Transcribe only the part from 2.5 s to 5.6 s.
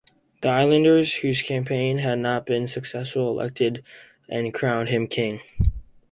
successful, elected and crowned him king.